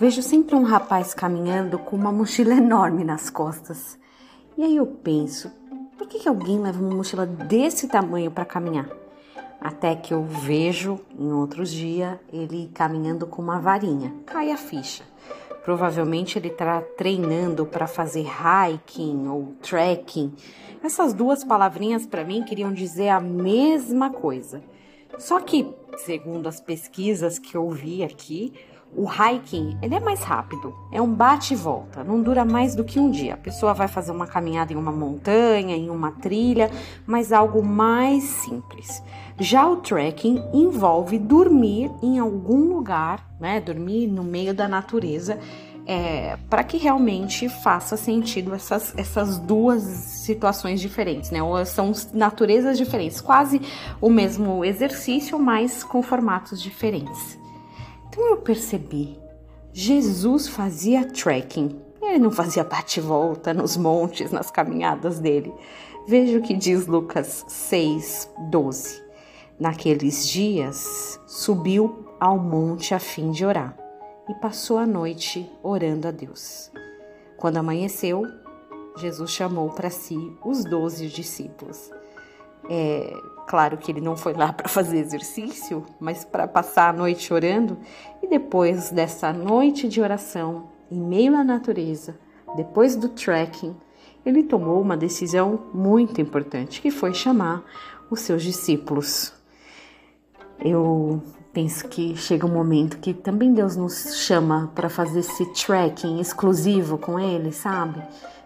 vejo 0.00 0.22
sempre 0.22 0.56
um 0.56 0.62
rapaz 0.62 1.12
caminhando 1.12 1.78
com 1.78 1.94
uma 1.94 2.10
mochila 2.10 2.54
enorme 2.54 3.04
nas 3.04 3.28
costas. 3.28 3.98
E 4.56 4.64
aí 4.64 4.76
eu 4.76 4.86
penso, 4.86 5.52
por 5.98 6.08
que, 6.08 6.20
que 6.20 6.28
alguém 6.28 6.58
leva 6.58 6.80
uma 6.82 6.94
mochila 6.94 7.26
desse 7.26 7.86
tamanho 7.86 8.30
para 8.30 8.46
caminhar? 8.46 8.88
Até 9.60 9.94
que 9.94 10.14
eu 10.14 10.24
vejo 10.24 10.98
em 11.18 11.30
outros 11.30 11.70
dias 11.70 12.18
ele 12.32 12.70
caminhando 12.72 13.26
com 13.26 13.42
uma 13.42 13.60
varinha. 13.60 14.14
Cai 14.24 14.50
a 14.50 14.56
ficha. 14.56 15.04
Provavelmente 15.62 16.38
ele 16.38 16.48
está 16.48 16.80
treinando 16.80 17.66
para 17.66 17.86
fazer 17.86 18.24
hiking 18.24 19.28
ou 19.28 19.52
trekking. 19.60 20.32
Essas 20.82 21.12
duas 21.12 21.44
palavrinhas 21.44 22.06
para 22.06 22.24
mim 22.24 22.42
queriam 22.42 22.72
dizer 22.72 23.10
a 23.10 23.20
mesma 23.20 24.08
coisa. 24.08 24.62
Só 25.18 25.40
que, 25.40 25.70
segundo 25.98 26.48
as 26.48 26.58
pesquisas 26.58 27.38
que 27.38 27.54
eu 27.54 27.68
vi 27.68 28.02
aqui, 28.02 28.54
o 28.94 29.06
hiking, 29.08 29.78
ele 29.80 29.94
é 29.94 30.00
mais 30.00 30.22
rápido, 30.22 30.74
é 30.90 31.00
um 31.00 31.12
bate 31.14 31.54
e 31.54 31.56
volta, 31.56 32.02
não 32.02 32.20
dura 32.20 32.44
mais 32.44 32.74
do 32.74 32.84
que 32.84 32.98
um 32.98 33.10
dia. 33.10 33.34
A 33.34 33.36
pessoa 33.36 33.72
vai 33.72 33.86
fazer 33.86 34.10
uma 34.10 34.26
caminhada 34.26 34.72
em 34.72 34.76
uma 34.76 34.90
montanha, 34.90 35.76
em 35.76 35.88
uma 35.88 36.10
trilha, 36.12 36.70
mas 37.06 37.32
algo 37.32 37.62
mais 37.62 38.24
simples. 38.24 39.02
Já 39.38 39.66
o 39.66 39.76
trekking 39.76 40.42
envolve 40.52 41.18
dormir 41.18 41.90
em 42.02 42.18
algum 42.18 42.74
lugar, 42.74 43.24
né? 43.40 43.60
Dormir 43.60 44.08
no 44.08 44.24
meio 44.24 44.52
da 44.52 44.66
natureza, 44.66 45.38
é, 45.86 46.36
para 46.48 46.62
que 46.64 46.76
realmente 46.76 47.48
faça 47.48 47.96
sentido 47.96 48.54
essas, 48.54 48.92
essas 48.98 49.38
duas 49.38 49.82
situações 49.82 50.80
diferentes, 50.80 51.30
né? 51.30 51.42
Ou 51.42 51.64
são 51.64 51.92
naturezas 52.12 52.76
diferentes, 52.76 53.20
quase 53.20 53.62
o 54.00 54.10
mesmo 54.10 54.64
exercício, 54.64 55.38
mas 55.38 55.84
com 55.84 56.02
formatos 56.02 56.60
diferentes. 56.60 57.38
Então 58.10 58.28
eu 58.28 58.38
percebi, 58.38 59.16
Jesus 59.72 60.48
fazia 60.48 61.06
trekking. 61.06 61.80
Ele 62.02 62.18
não 62.18 62.32
fazia 62.32 62.64
bate-volta 62.64 63.54
nos 63.54 63.76
montes, 63.76 64.32
nas 64.32 64.50
caminhadas 64.50 65.20
dele. 65.20 65.54
Veja 66.08 66.36
o 66.36 66.42
que 66.42 66.54
diz 66.54 66.88
Lucas 66.88 67.44
6, 67.46 68.28
12. 68.50 69.00
Naqueles 69.60 70.26
dias, 70.26 71.20
subiu 71.24 72.04
ao 72.18 72.36
monte 72.36 72.94
a 72.94 72.98
fim 72.98 73.30
de 73.30 73.44
orar 73.44 73.76
e 74.28 74.34
passou 74.34 74.78
a 74.78 74.86
noite 74.86 75.48
orando 75.62 76.08
a 76.08 76.10
Deus. 76.10 76.72
Quando 77.36 77.58
amanheceu, 77.58 78.24
Jesus 78.96 79.30
chamou 79.30 79.70
para 79.70 79.88
si 79.88 80.18
os 80.44 80.64
doze 80.64 81.06
discípulos. 81.06 81.92
É, 82.68 83.12
Claro 83.50 83.76
que 83.78 83.90
ele 83.90 84.00
não 84.00 84.16
foi 84.16 84.32
lá 84.32 84.52
para 84.54 84.68
fazer 84.68 84.98
exercício, 84.98 85.84
mas 85.98 86.24
para 86.24 86.46
passar 86.46 86.90
a 86.90 86.92
noite 86.92 87.34
orando. 87.34 87.76
E 88.22 88.28
depois 88.28 88.92
dessa 88.92 89.32
noite 89.32 89.88
de 89.88 90.00
oração, 90.00 90.68
em 90.88 91.00
meio 91.00 91.34
à 91.34 91.42
natureza, 91.42 92.16
depois 92.56 92.94
do 92.94 93.08
trekking, 93.08 93.74
ele 94.24 94.44
tomou 94.44 94.80
uma 94.80 94.96
decisão 94.96 95.66
muito 95.74 96.20
importante, 96.20 96.80
que 96.80 96.92
foi 96.92 97.12
chamar 97.12 97.64
os 98.08 98.20
seus 98.20 98.44
discípulos. 98.44 99.32
Eu 100.60 101.20
penso 101.52 101.88
que 101.88 102.16
chega 102.16 102.46
um 102.46 102.52
momento 102.52 102.98
que 102.98 103.12
também 103.12 103.52
Deus 103.52 103.76
nos 103.76 104.16
chama 104.16 104.70
para 104.74 104.88
fazer 104.88 105.20
esse 105.20 105.46
trekking 105.52 106.20
exclusivo 106.20 106.96
com 106.96 107.18
Ele, 107.18 107.52
sabe? 107.52 108.02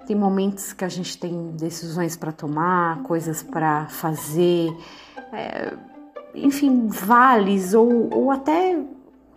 Tem 0.06 0.16
momentos 0.16 0.72
que 0.72 0.84
a 0.84 0.88
gente 0.88 1.18
tem 1.18 1.52
decisões 1.52 2.16
para 2.16 2.32
tomar, 2.32 3.02
coisas 3.02 3.42
para 3.42 3.86
fazer, 3.86 4.74
é, 5.32 5.72
enfim, 6.34 6.88
vales 6.88 7.74
ou, 7.74 8.12
ou 8.12 8.30
até 8.30 8.78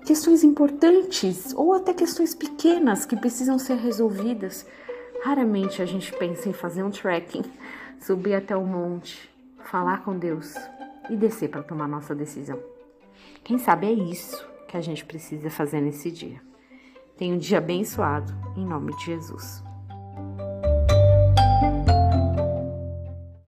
questões 0.06 0.44
importantes 0.44 1.54
ou 1.56 1.74
até 1.74 1.94
questões 1.94 2.34
pequenas 2.34 3.06
que 3.06 3.16
precisam 3.16 3.58
ser 3.60 3.78
resolvidas. 3.78 4.66
Raramente 5.24 5.82
a 5.82 5.86
gente 5.86 6.12
pensa 6.14 6.50
em 6.50 6.54
fazer 6.54 6.84
um 6.84 6.92
trekking, 6.92 7.44
subir 8.00 8.36
até 8.36 8.56
o 8.56 8.66
monte, 8.66 9.30
falar 9.66 10.04
com 10.04 10.18
Deus 10.18 10.54
e 11.10 11.16
descer 11.16 11.50
para 11.50 11.64
tomar 11.64 11.88
nossa 11.88 12.14
decisão. 12.14 12.77
Quem 13.44 13.58
sabe 13.58 13.88
é 13.88 13.92
isso 13.92 14.48
que 14.68 14.78
a 14.78 14.82
gente 14.82 15.06
precisa 15.06 15.50
fazer 15.50 15.82
nesse 15.82 16.12
dia. 16.12 16.42
Tenha 17.18 17.34
um 17.34 17.38
dia 17.38 17.58
abençoado, 17.58 18.34
em 18.56 18.66
nome 18.66 18.96
de 18.98 19.06
Jesus. 19.06 19.64